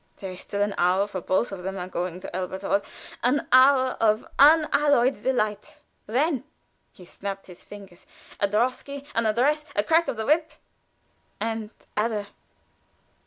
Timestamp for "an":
0.63-0.73, 3.21-3.47, 9.13-9.27